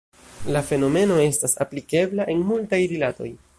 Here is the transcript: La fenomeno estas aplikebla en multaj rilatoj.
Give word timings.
La 0.55 0.63
fenomeno 0.69 1.17
estas 1.25 1.53
aplikebla 1.67 2.29
en 2.35 2.43
multaj 2.53 2.83
rilatoj. 2.95 3.33